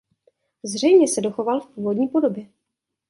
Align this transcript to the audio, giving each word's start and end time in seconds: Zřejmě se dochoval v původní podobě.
Zřejmě 0.63 1.07
se 1.07 1.21
dochoval 1.21 1.59
v 1.61 1.67
původní 1.67 2.07
podobě. 2.07 2.47